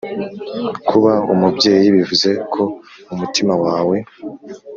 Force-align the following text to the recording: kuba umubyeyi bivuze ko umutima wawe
kuba 0.87 1.13
umubyeyi 1.33 1.87
bivuze 1.95 2.29
ko 2.53 2.61
umutima 3.13 3.53
wawe 3.63 3.97